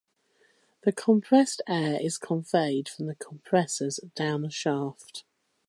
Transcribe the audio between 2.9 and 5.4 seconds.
the compressors down the shaft.